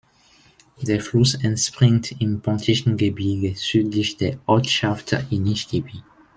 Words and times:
Der 0.81 0.99
Fluss 0.99 1.35
entspringt 1.35 2.19
im 2.19 2.41
Pontischen 2.41 2.97
Gebirge 2.97 3.53
südlich 3.55 4.17
der 4.17 4.39
Ortschaft 4.47 5.11
İnişdibi. 5.29 6.01